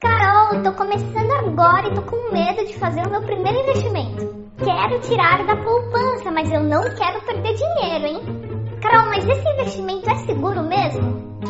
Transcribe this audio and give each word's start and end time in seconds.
Carol, 0.00 0.62
tô 0.62 0.72
começando 0.74 1.30
agora 1.32 1.88
e 1.88 1.94
tô 1.94 2.02
com 2.02 2.32
medo 2.32 2.64
de 2.64 2.78
fazer 2.78 3.04
o 3.04 3.10
meu 3.10 3.20
primeiro 3.20 3.58
investimento. 3.58 4.48
Quero 4.56 5.00
tirar 5.00 5.44
da 5.44 5.56
poupança, 5.56 6.30
mas 6.30 6.52
eu 6.52 6.62
não 6.62 6.82
quero 6.82 7.20
perder 7.26 7.54
dinheiro, 7.54 8.06
hein? 8.06 8.78
Carol, 8.80 9.06
mas 9.06 9.26
esse 9.26 9.48
investimento 9.48 10.08
é 10.08 10.14
seguro 10.18 10.62
mesmo? 10.62 11.40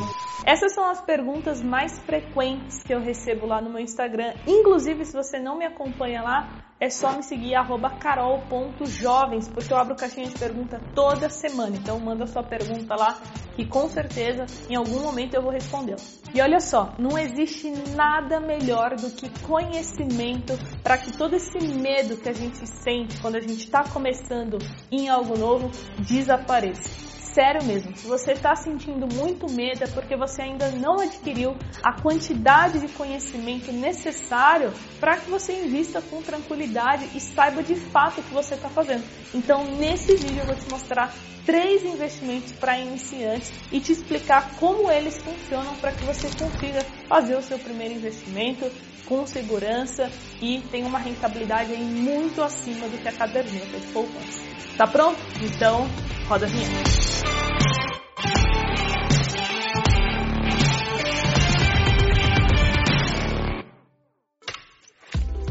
Essas 0.46 0.74
são 0.74 0.88
as 0.88 0.98
perguntas 1.02 1.62
mais 1.62 1.98
frequentes 2.00 2.82
que 2.82 2.94
eu 2.94 3.00
recebo 3.00 3.46
lá 3.46 3.60
no 3.60 3.68
meu 3.68 3.80
Instagram. 3.80 4.32
Inclusive, 4.46 5.04
se 5.04 5.14
você 5.14 5.38
não 5.38 5.58
me 5.58 5.66
acompanha 5.66 6.22
lá, 6.22 6.48
é 6.80 6.88
só 6.90 7.12
me 7.12 7.22
seguir 7.22 7.54
carol.jovens, 8.00 9.48
porque 9.48 9.72
eu 9.72 9.76
abro 9.76 9.96
caixinha 9.96 10.28
de 10.28 10.38
pergunta 10.38 10.80
toda 10.94 11.28
semana. 11.28 11.76
Então 11.76 11.98
manda 11.98 12.26
sua 12.26 12.42
pergunta 12.42 12.94
lá 12.94 13.20
que 13.56 13.66
com 13.66 13.88
certeza 13.88 14.46
em 14.70 14.76
algum 14.76 15.00
momento 15.00 15.34
eu 15.34 15.42
vou 15.42 15.50
respondê-la. 15.50 16.00
E 16.32 16.40
olha 16.40 16.60
só, 16.60 16.94
não 16.98 17.18
existe 17.18 17.70
nada 17.96 18.38
melhor 18.38 18.94
do 18.94 19.10
que 19.10 19.28
conhecimento 19.40 20.52
para 20.82 20.98
que 20.98 21.16
todo 21.16 21.34
esse 21.34 21.58
medo 21.58 22.16
que 22.16 22.28
a 22.28 22.34
gente 22.34 22.64
sente 22.66 23.20
quando 23.20 23.36
a 23.36 23.40
gente 23.40 23.64
está 23.64 23.82
começando 23.84 24.58
em 24.90 25.08
algo 25.08 25.36
novo 25.36 25.70
desapareça 25.98 27.17
sério 27.38 27.62
mesmo. 27.62 27.96
Se 27.96 28.04
você 28.04 28.32
está 28.32 28.56
sentindo 28.56 29.06
muito 29.14 29.48
medo 29.48 29.84
é 29.84 29.86
porque 29.86 30.16
você 30.16 30.42
ainda 30.42 30.72
não 30.72 30.98
adquiriu 30.98 31.56
a 31.84 31.92
quantidade 31.92 32.80
de 32.80 32.88
conhecimento 32.88 33.70
necessário 33.70 34.72
para 34.98 35.16
que 35.18 35.30
você 35.30 35.52
invista 35.52 36.02
com 36.02 36.20
tranquilidade 36.20 37.08
e 37.14 37.20
saiba 37.20 37.62
de 37.62 37.76
fato 37.76 38.20
o 38.20 38.24
que 38.24 38.34
você 38.34 38.56
está 38.56 38.68
fazendo. 38.68 39.04
Então, 39.32 39.64
nesse 39.76 40.16
vídeo 40.16 40.40
eu 40.40 40.46
vou 40.46 40.56
te 40.56 40.68
mostrar 40.68 41.14
três 41.46 41.84
investimentos 41.84 42.50
para 42.54 42.76
iniciantes 42.76 43.52
e 43.70 43.78
te 43.78 43.92
explicar 43.92 44.56
como 44.58 44.90
eles 44.90 45.16
funcionam 45.18 45.76
para 45.76 45.92
que 45.92 46.04
você 46.04 46.28
consiga 46.36 46.84
fazer 47.06 47.36
o 47.36 47.42
seu 47.42 47.58
primeiro 47.60 47.94
investimento 47.94 48.68
com 49.06 49.24
segurança 49.28 50.10
e 50.42 50.60
tenha 50.72 50.88
uma 50.88 50.98
rentabilidade 50.98 51.72
muito 51.76 52.42
acima 52.42 52.88
do 52.88 52.98
que 52.98 53.06
a 53.06 53.12
caderneta 53.12 53.78
de 53.78 53.86
poupança. 53.92 54.40
Tá 54.76 54.88
pronto? 54.88 55.18
Então, 55.40 55.88
roda 56.28 56.46
a 56.46 56.48
vinheta. 56.48 57.27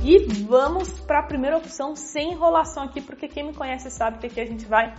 E 0.10 0.20
vamos 0.46 1.02
para 1.02 1.20
a 1.20 1.24
primeira 1.24 1.58
opção 1.58 1.94
sem 1.94 2.32
enrolação 2.32 2.84
aqui, 2.84 3.02
porque 3.02 3.28
quem 3.28 3.46
me 3.46 3.54
conhece 3.54 3.92
sabe 3.92 4.20
que 4.20 4.28
aqui 4.28 4.40
a 4.40 4.46
gente 4.46 4.66
vai 4.66 4.96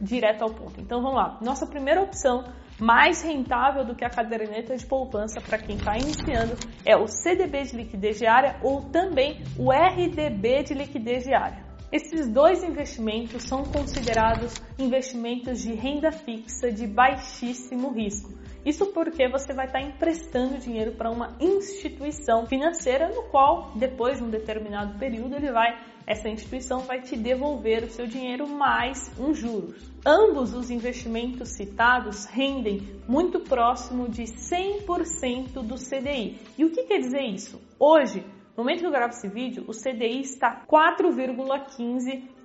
direto 0.00 0.40
ao 0.40 0.48
ponto. 0.48 0.80
Então 0.80 1.02
vamos 1.02 1.18
lá. 1.18 1.38
Nossa 1.42 1.66
primeira 1.66 2.00
opção, 2.00 2.42
mais 2.80 3.20
rentável 3.20 3.84
do 3.84 3.94
que 3.94 4.02
a 4.02 4.08
caderneta 4.08 4.74
de 4.74 4.86
poupança 4.86 5.42
para 5.42 5.58
quem 5.58 5.76
está 5.76 5.98
iniciando, 5.98 6.56
é 6.86 6.96
o 6.96 7.06
CDB 7.06 7.64
de 7.64 7.76
liquidez 7.76 8.16
diária 8.16 8.58
ou 8.62 8.80
também 8.84 9.44
o 9.58 9.70
RDB 9.70 10.62
de 10.62 10.72
liquidez 10.72 11.24
diária. 11.24 11.62
Esses 11.92 12.26
dois 12.26 12.64
investimentos 12.64 13.42
são 13.42 13.62
considerados 13.62 14.54
investimentos 14.78 15.60
de 15.60 15.74
renda 15.74 16.10
fixa 16.10 16.72
de 16.72 16.86
baixíssimo 16.86 17.92
risco. 17.92 18.32
Isso 18.66 18.86
porque 18.86 19.28
você 19.28 19.52
vai 19.52 19.66
estar 19.66 19.80
emprestando 19.80 20.58
dinheiro 20.58 20.90
para 20.90 21.08
uma 21.08 21.36
instituição 21.38 22.46
financeira 22.46 23.08
no 23.10 23.22
qual, 23.30 23.70
depois 23.76 24.18
de 24.18 24.24
um 24.24 24.28
determinado 24.28 24.98
período, 24.98 25.36
ele 25.36 25.52
vai, 25.52 25.78
essa 26.04 26.28
instituição 26.28 26.80
vai 26.80 27.00
te 27.00 27.16
devolver 27.16 27.84
o 27.84 27.88
seu 27.88 28.08
dinheiro 28.08 28.48
mais 28.48 29.08
uns 29.20 29.38
juros. 29.38 29.88
Ambos 30.04 30.52
os 30.52 30.68
investimentos 30.68 31.50
citados 31.50 32.24
rendem 32.24 32.82
muito 33.06 33.38
próximo 33.38 34.08
de 34.08 34.24
100% 34.24 35.62
do 35.62 35.76
CDI. 35.76 36.36
E 36.58 36.64
o 36.64 36.70
que 36.72 36.82
quer 36.82 36.98
dizer 36.98 37.22
isso? 37.22 37.60
Hoje, 37.78 38.26
no 38.56 38.64
momento 38.64 38.80
que 38.80 38.86
eu 38.86 38.90
gravo 38.90 39.12
esse 39.12 39.28
vídeo, 39.28 39.64
o 39.68 39.72
CDI 39.72 40.22
está 40.22 40.66
4,15% 40.66 42.35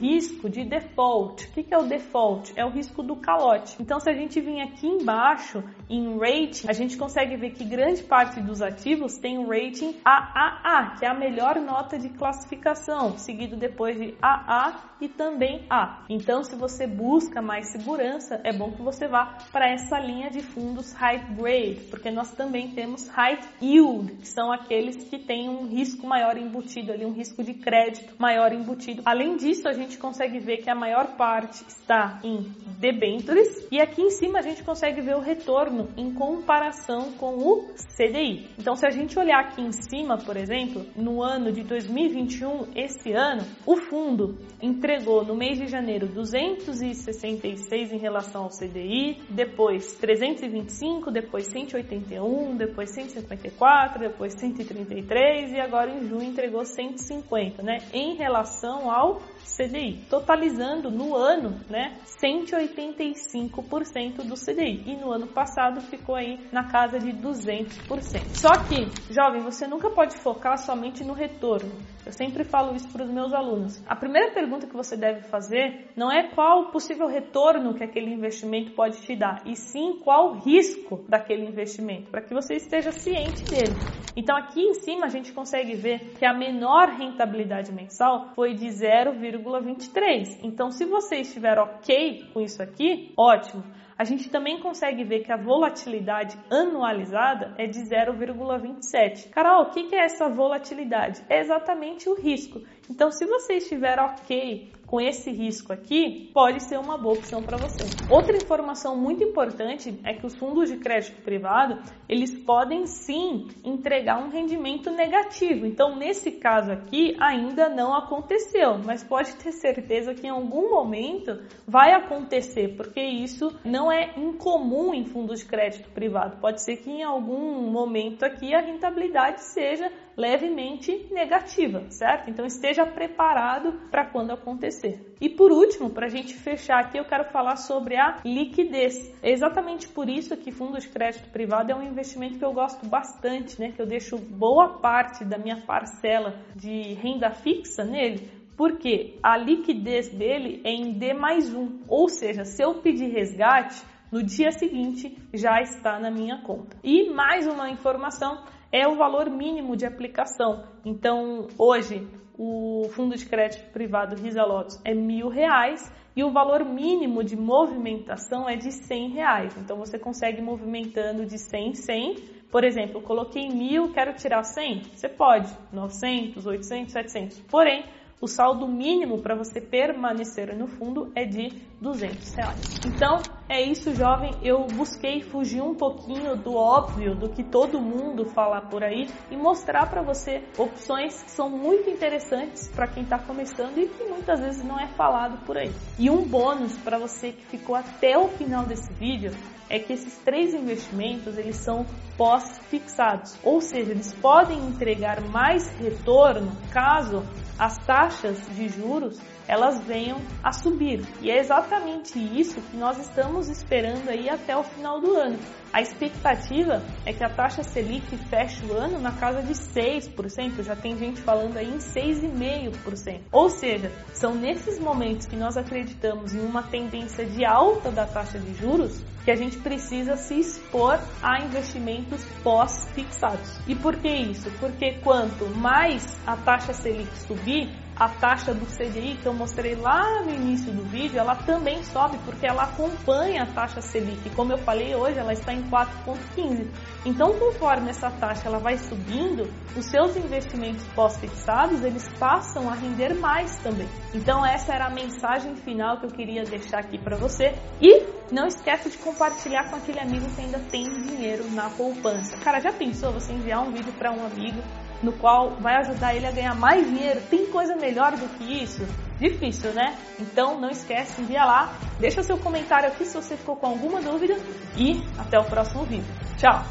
risco 0.01 0.49
de 0.49 0.65
default. 0.65 1.47
O 1.49 1.53
que 1.53 1.75
é 1.75 1.79
o 1.79 1.85
default? 1.85 2.53
É 2.57 2.65
o 2.65 2.71
risco 2.71 3.03
do 3.03 3.17
calote. 3.17 3.77
Então 3.81 4.01
se 4.01 4.09
a 4.09 4.15
gente 4.15 4.41
vir 4.41 4.61
aqui 4.61 4.87
embaixo 4.87 5.63
em 5.89 6.19
rating, 6.19 6.69
a 6.69 6.73
gente 6.73 6.97
consegue 6.97 7.37
ver 7.37 7.51
que 7.51 7.65
grande 7.65 8.03
parte 8.03 8.41
dos 8.41 8.63
ativos 8.63 9.19
tem 9.19 9.39
um 9.39 9.49
rating 9.49 9.97
AAA, 10.05 10.97
que 10.99 11.05
é 11.05 11.09
a 11.09 11.15
melhor 11.15 11.57
nota 11.57 11.99
de 11.99 12.09
classificação, 12.09 13.19
seguido 13.19 13.57
depois 13.57 13.97
de 13.97 14.15
AA 14.21 14.91
e 15.01 15.09
também 15.09 15.65
A. 15.71 16.05
Então, 16.09 16.45
se 16.45 16.55
você 16.55 16.87
busca 16.87 17.41
mais 17.41 17.73
segurança, 17.73 18.41
é 18.45 18.53
bom 18.53 18.71
que 18.73 18.83
você 18.83 19.09
vá 19.09 19.39
para 19.51 19.71
essa 19.71 19.99
linha 19.99 20.31
de 20.31 20.43
fundos 20.43 20.93
high 20.93 21.35
grade, 21.35 21.87
porque 21.91 22.11
nós 22.11 22.31
também 22.33 22.71
temos 22.71 23.09
high 23.09 23.39
yield, 23.63 24.17
que 24.17 24.29
são 24.29 24.53
aqueles 24.53 25.05
que 25.05 25.19
têm 25.19 25.49
um 25.49 25.67
risco 25.67 26.07
maior 26.07 26.37
embutido 26.37 26.93
ali, 26.93 27.05
um 27.07 27.13
risco 27.13 27.43
de 27.43 27.55
crédito 27.55 28.15
maior 28.19 28.53
embutido. 28.53 29.03
Disso, 29.37 29.69
a 29.69 29.73
gente 29.73 29.99
consegue 29.99 30.39
ver 30.39 30.59
que 30.59 30.71
a 30.71 30.75
maior 30.75 31.17
parte 31.17 31.65
está 31.67 32.21
em 32.23 32.53
debentures 32.79 33.69
e 33.71 33.81
aqui 33.81 34.03
em 34.03 34.11
cima 34.11 34.39
a 34.39 34.43
gente 34.43 34.63
consegue 34.63 35.01
ver 35.01 35.17
o 35.17 35.21
retorno 35.21 35.89
em 35.97 36.13
comparação 36.15 37.13
com 37.13 37.35
o 37.37 37.69
CDI. 37.97 38.49
Então, 38.59 38.75
se 38.75 38.87
a 38.87 38.91
gente 38.91 39.19
olhar 39.19 39.41
aqui 39.41 39.61
em 39.61 39.73
cima, 39.73 40.17
por 40.17 40.37
exemplo, 40.37 40.87
no 40.97 41.23
ano 41.23 41.53
de 41.53 41.63
2021, 41.63 42.73
esse 42.75 43.13
ano, 43.13 43.43
o 43.67 43.77
fundo 43.77 44.39
entregou 44.63 45.25
no 45.25 45.35
mês 45.35 45.59
de 45.59 45.67
janeiro 45.67 46.07
266 46.07 47.93
em 47.93 47.99
relação 47.99 48.45
ao 48.45 48.49
CDI, 48.49 49.19
depois 49.29 49.95
325, 49.97 51.11
depois 51.11 51.47
181, 51.47 52.57
depois 52.57 52.91
154, 52.95 54.01
depois 54.01 54.35
133 54.35 55.53
e 55.53 55.61
agora 55.61 55.91
em 55.91 56.07
junho 56.07 56.23
entregou 56.23 56.65
150, 56.65 57.63
né? 57.63 57.79
Em 57.93 58.17
relação 58.17 58.91
ao 58.91 59.10
CDI, 59.45 60.05
totalizando 60.09 60.91
no 60.91 61.15
ano, 61.15 61.61
né, 61.69 61.99
185% 62.05 64.25
do 64.25 64.35
CDI. 64.35 64.85
E 64.87 64.97
no 64.97 65.11
ano 65.11 65.27
passado 65.27 65.81
ficou 65.81 66.15
aí 66.15 66.39
na 66.53 66.71
casa 66.71 66.99
de 66.99 67.13
200%. 67.13 68.29
Só 68.29 68.51
que, 68.65 68.87
jovem, 69.13 69.43
você 69.43 69.67
nunca 69.67 69.91
pode 69.91 70.17
focar 70.17 70.57
somente 70.59 71.05
no 71.05 71.13
retorno. 71.13 71.71
Eu 72.05 72.13
sempre 72.13 72.45
falo 72.45 72.75
isso 72.75 72.91
para 72.91 73.05
os 73.05 73.11
meus 73.11 73.33
alunos. 73.33 73.83
A 73.87 73.95
primeira 73.95 74.33
pergunta 74.33 74.67
que 74.67 74.75
você 74.75 74.97
deve 74.97 75.23
fazer 75.29 75.91
não 75.95 76.11
é 76.11 76.29
qual 76.29 76.63
o 76.63 76.71
possível 76.71 77.07
retorno 77.07 77.75
que 77.75 77.85
aquele 77.85 78.13
investimento 78.13 78.73
pode 78.73 79.01
te 79.03 79.15
dar, 79.15 79.43
e 79.47 79.55
sim 79.55 79.99
qual 80.03 80.31
o 80.31 80.39
risco 80.39 81.05
daquele 81.09 81.45
investimento, 81.45 82.11
para 82.11 82.23
que 82.23 82.33
você 82.33 82.55
esteja 82.55 82.91
ciente 82.91 83.45
dele. 83.45 83.75
Então 84.17 84.37
aqui 84.37 84.61
em 84.61 84.75
cima 84.75 85.07
a 85.07 85.09
gente 85.09 85.33
consegue 85.33 85.75
ver 85.75 86.15
que 86.19 86.25
a 86.25 86.35
menor 86.35 86.89
rentabilidade 86.89 87.73
mensal 87.73 88.33
foi 88.35 88.55
de 88.55 88.67
0,23. 89.09 90.41
Então 90.43 90.71
se 90.71 90.85
você 90.85 91.17
estiver 91.17 91.59
ok 91.59 92.25
com 92.33 92.41
isso 92.41 92.63
aqui, 92.63 93.13
ótimo 93.17 93.65
a 94.01 94.05
gente 94.05 94.31
também 94.31 94.59
consegue 94.61 95.05
ver 95.05 95.21
que 95.21 95.31
a 95.31 95.37
volatilidade 95.37 96.35
anualizada 96.51 97.55
é 97.59 97.67
de 97.67 97.81
0,27. 97.81 99.29
Carol, 99.29 99.65
o 99.65 99.71
que 99.73 99.95
é 99.95 100.07
essa 100.07 100.27
volatilidade? 100.27 101.23
É 101.29 101.39
exatamente 101.39 102.09
o 102.09 102.15
risco. 102.15 102.63
Então, 102.91 103.13
se 103.13 103.25
você 103.25 103.55
estiver 103.55 104.01
ok 104.01 104.73
com 104.85 105.01
esse 105.01 105.31
risco 105.31 105.73
aqui, 105.73 106.29
pode 106.35 106.65
ser 106.65 106.77
uma 106.77 106.99
boa 106.99 107.15
opção 107.15 107.41
para 107.41 107.57
você. 107.57 107.85
Outra 108.13 108.37
informação 108.37 108.97
muito 108.97 109.23
importante 109.23 109.97
é 110.03 110.13
que 110.13 110.27
os 110.27 110.35
fundos 110.35 110.69
de 110.69 110.79
crédito 110.79 111.23
privado, 111.23 111.79
eles 112.09 112.37
podem 112.37 112.87
sim 112.87 113.47
entregar 113.63 114.19
um 114.19 114.31
rendimento 114.31 114.91
negativo. 114.91 115.65
Então, 115.65 115.95
nesse 115.95 116.33
caso 116.33 116.73
aqui, 116.73 117.17
ainda 117.21 117.69
não 117.69 117.95
aconteceu, 117.95 118.79
mas 118.85 119.05
pode 119.05 119.33
ter 119.37 119.53
certeza 119.53 120.13
que 120.13 120.27
em 120.27 120.31
algum 120.31 120.69
momento 120.71 121.39
vai 121.65 121.93
acontecer, 121.93 122.75
porque 122.77 123.01
isso 123.01 123.57
não 123.65 123.93
é 123.93 124.13
incomum 124.17 124.93
em 124.93 125.05
fundos 125.05 125.39
de 125.39 125.47
crédito 125.47 125.89
privado. 125.91 126.39
Pode 126.41 126.61
ser 126.63 126.79
que 126.79 126.91
em 126.91 127.05
algum 127.05 127.71
momento 127.71 128.25
aqui 128.25 128.53
a 128.53 128.61
rentabilidade 128.61 129.45
seja 129.45 129.89
levemente 130.21 131.09
negativa, 131.11 131.85
certo? 131.89 132.29
Então 132.29 132.45
esteja 132.45 132.85
preparado 132.85 133.73
para 133.91 134.05
quando 134.05 134.33
acontecer. 134.33 135.15
E 135.19 135.31
por 135.31 135.51
último, 135.51 135.91
para 135.91 136.07
a 136.07 136.11
gente 136.11 136.35
fechar 136.35 136.81
aqui, 136.81 136.99
eu 136.99 137.05
quero 137.07 137.25
falar 137.25 137.57
sobre 137.57 137.97
a 137.97 138.19
liquidez. 138.25 139.13
É 139.23 139.31
exatamente 139.31 139.89
por 139.89 140.09
isso 140.09 140.37
que 140.37 140.53
fundo 140.53 140.79
de 140.79 140.89
crédito 140.89 141.31
privado 141.31 141.73
é 141.73 141.75
um 141.75 141.83
investimento 141.83 142.39
que 142.39 142.45
eu 142.45 142.53
gosto 142.53 142.87
bastante, 142.87 143.59
né? 143.59 143.73
Que 143.73 143.81
eu 143.81 143.87
deixo 143.87 144.19
boa 144.19 144.79
parte 144.79 145.25
da 145.25 145.39
minha 145.39 145.63
parcela 145.63 146.35
de 146.55 146.95
renda 146.95 147.31
fixa 147.31 147.83
nele, 147.83 148.29
porque 148.57 149.19
a 149.23 149.39
liquidez 149.39 150.09
dele 150.11 150.61
é 150.65 150.71
em 150.71 150.93
D 150.93 151.15
mais 151.15 151.55
um, 151.55 151.81
ou 151.89 152.09
seja, 152.09 152.45
se 152.45 152.63
eu 152.63 152.75
pedir 152.75 153.09
resgate, 153.09 153.83
no 154.13 154.23
dia 154.23 154.51
seguinte 154.51 155.17
já 155.33 155.61
está 155.63 155.99
na 155.99 156.11
minha 156.11 156.43
conta. 156.43 156.77
E 156.83 157.09
mais 157.11 157.47
uma 157.47 157.71
informação 157.71 158.43
é 158.73 158.87
o 158.87 158.97
valor 158.97 159.29
mínimo 159.29 159.77
de 159.77 159.87
aplicação. 159.87 160.65
Então, 160.85 161.49
hoje, 161.59 162.07
o 162.39 162.89
fundo 162.91 163.17
de 163.17 163.27
crédito 163.27 163.71
privado 163.73 164.17
Risa 164.17 164.45
Lotus 164.45 164.81
é 164.85 164.95
mil 164.95 165.29
reais 165.29 165.93
e 166.17 166.25
o 166.25 166.31
valor 166.31 166.65
mínimo 166.65 167.23
de 167.23 167.37
movimentação 167.37 168.49
é 168.49 168.57
de 168.57 168.73
cem 168.73 169.11
reais. 169.11 169.57
Então, 169.57 169.77
você 169.77 169.99
consegue 169.99 170.41
movimentando 170.41 171.27
de 171.27 171.39
100 171.39 171.69
em 171.69 171.75
100. 171.75 172.15
Por 172.51 172.65
exemplo, 172.65 173.01
coloquei 173.01 173.49
mil, 173.49 173.93
quero 173.93 174.15
tirar 174.15 174.43
100? 174.43 174.83
Você 174.95 175.09
pode, 175.09 175.49
900, 175.73 176.47
800, 176.47 176.93
700. 176.93 177.41
Porém, 177.43 177.85
o 178.21 178.27
saldo 178.27 178.69
mínimo 178.69 179.23
para 179.23 179.35
você 179.35 179.61
permanecer 179.61 180.55
no 180.55 180.67
fundo 180.67 181.11
é 181.15 181.25
de 181.25 181.49
200 181.81 182.35
reais. 182.35 182.81
Então 182.85 183.23
é 183.51 183.61
isso, 183.61 183.93
jovem. 183.97 184.31
Eu 184.45 184.65
busquei 184.69 185.21
fugir 185.23 185.61
um 185.61 185.75
pouquinho 185.75 186.37
do 186.37 186.55
óbvio, 186.55 187.17
do 187.17 187.29
que 187.29 187.43
todo 187.43 187.81
mundo 187.81 188.25
fala 188.27 188.61
por 188.61 188.85
aí 188.85 189.09
e 189.29 189.37
mostrar 189.37 189.91
para 189.91 190.03
você 190.03 190.45
opções 190.57 191.21
que 191.21 191.33
são 191.33 191.51
muito 191.51 191.91
interessantes 191.91 192.69
para 192.69 192.87
quem 192.87 193.03
está 193.03 193.19
começando 193.19 193.77
e 193.77 193.89
que 193.89 194.05
muitas 194.05 194.39
vezes 194.39 194.65
não 194.65 194.79
é 194.79 194.87
falado 194.87 195.45
por 195.45 195.59
aí. 195.59 195.73
E 195.99 196.09
um 196.09 196.23
bônus 196.23 196.77
para 196.79 196.97
você 196.97 197.33
que 197.33 197.45
ficou 197.47 197.75
até 197.75 198.17
o 198.17 198.29
final 198.29 198.65
desse 198.65 198.93
vídeo 198.93 199.33
é 199.69 199.81
que 199.81 199.93
esses 199.93 200.17
três 200.19 200.55
investimentos 200.55 201.37
eles 201.37 201.57
são 201.57 201.85
pós-fixados, 202.17 203.37
ou 203.43 203.61
seja, 203.61 203.93
eles 203.93 204.13
podem 204.15 204.59
entregar 204.67 205.21
mais 205.23 205.69
retorno 205.79 206.53
caso 206.71 207.25
as 207.59 207.79
taxas 207.79 208.39
de 208.55 208.69
juros 208.69 209.19
elas 209.51 209.81
venham 209.81 210.21
a 210.45 210.53
subir. 210.53 211.05
E 211.21 211.29
é 211.29 211.41
exatamente 211.41 212.17
isso 212.17 212.61
que 212.61 212.77
nós 212.77 212.97
estamos 212.99 213.49
esperando 213.49 214.09
aí 214.09 214.29
até 214.29 214.57
o 214.57 214.63
final 214.63 215.01
do 215.01 215.17
ano. 215.17 215.37
A 215.73 215.81
expectativa 215.81 216.83
é 217.05 217.13
que 217.13 217.25
a 217.25 217.29
taxa 217.29 217.65
Selic 217.65 218.17
feche 218.29 218.65
o 218.67 218.73
ano 218.73 219.01
na 219.01 219.11
casa 219.11 219.43
de 219.43 219.53
6%, 219.53 220.63
já 220.63 220.77
tem 220.77 220.97
gente 220.97 221.21
falando 221.21 221.57
aí 221.57 221.69
em 221.69 221.79
6,5%. 221.79 223.23
Ou 223.33 223.51
seja, 223.51 223.91
são 224.13 224.37
nesses 224.37 224.79
momentos 224.79 225.27
que 225.27 225.37
nós 225.37 225.57
acreditamos 225.57 226.33
em 226.33 226.41
uma 226.41 226.63
tendência 226.63 227.27
de 227.27 227.45
alta 227.45 227.91
da 227.91 228.07
taxa 228.07 228.39
de 228.39 228.55
juros 228.55 229.03
que 229.25 229.31
a 229.31 229.37
gente 229.37 229.59
precisa 229.59 230.17
se 230.17 230.35
expor 230.35 230.99
a 231.23 231.45
investimentos 231.45 232.25
pós-fixados. 232.43 233.59
E 233.67 233.75
por 233.75 233.97
que 233.97 234.09
isso? 234.09 234.51
Porque 234.59 234.99
quanto 235.03 235.47
mais 235.57 236.17
a 236.27 236.37
taxa 236.37 236.73
Selic 236.73 237.17
subir, 237.19 237.71
a 238.01 238.09
taxa 238.09 238.55
do 238.55 238.65
CDI 238.65 239.19
que 239.21 239.27
eu 239.27 239.35
mostrei 239.35 239.75
lá 239.75 240.23
no 240.23 240.31
início 240.31 240.73
do 240.73 240.83
vídeo, 240.85 241.19
ela 241.19 241.37
também 241.37 241.85
sobe 241.85 242.17
porque 242.25 242.47
ela 242.47 242.63
acompanha 242.63 243.43
a 243.43 243.47
taxa 243.47 243.83
Selic. 243.83 244.31
Como 244.31 244.51
eu 244.55 244.57
falei 244.57 244.95
hoje, 244.95 245.19
ela 245.19 245.35
está 245.35 245.53
em 245.53 245.63
4,15. 245.69 246.67
Então, 247.05 247.39
conforme 247.39 247.91
essa 247.91 248.11
taxa 248.11 248.49
ela 248.49 248.59
vai 248.59 248.79
subindo, 248.79 249.53
os 249.77 249.85
seus 249.85 250.17
investimentos 250.17 250.83
pós-fixados 250.95 251.85
eles 251.85 252.09
passam 252.19 252.71
a 252.71 252.75
render 252.75 253.13
mais 253.13 253.55
também. 253.59 253.89
Então, 254.15 254.47
essa 254.47 254.73
era 254.73 254.87
a 254.87 254.91
mensagem 254.91 255.55
final 255.57 255.99
que 255.99 256.07
eu 256.07 256.11
queria 256.11 256.43
deixar 256.45 256.79
aqui 256.79 256.97
para 256.97 257.19
você. 257.19 257.55
E 257.83 258.07
não 258.33 258.47
esqueça 258.47 258.89
de 258.89 258.97
compartilhar 258.97 259.69
com 259.69 259.77
aquele 259.77 260.01
amigo 260.01 260.27
que 260.35 260.41
ainda 260.41 260.59
tem 260.71 260.85
dinheiro 260.85 261.51
na 261.51 261.69
poupança. 261.69 262.35
Cara, 262.39 262.61
já 262.61 262.73
pensou 262.73 263.13
você 263.13 263.35
enviar 263.35 263.61
um 263.61 263.73
vídeo 263.73 263.93
para 263.99 264.11
um 264.11 264.25
amigo 264.25 264.63
no 265.03 265.13
qual 265.13 265.57
vai 265.61 265.77
ajudar 265.77 266.15
ele 266.15 266.27
a 266.27 266.33
ganhar 266.33 266.55
mais 266.55 266.87
dinheiro. 266.87 267.21
Tem 267.31 267.47
coisa 267.47 267.75
melhor 267.77 268.13
do 268.13 268.29
que 268.37 268.63
isso? 268.63 268.87
Difícil, 269.19 269.73
né? 269.73 269.97
Então 270.19 270.59
não 270.59 270.71
esquece, 270.71 271.21
envia 271.21 271.45
lá, 271.45 271.73
deixa 271.99 272.23
seu 272.23 272.39
comentário 272.39 272.89
aqui 272.89 273.05
se 273.05 273.15
você 273.15 273.37
ficou 273.37 273.57
com 273.57 273.67
alguma 273.67 274.01
dúvida 274.01 274.37
e 274.77 275.03
até 275.19 275.39
o 275.39 275.45
próximo 275.45 275.85
vídeo. 275.85 276.15
Tchau! 276.39 276.63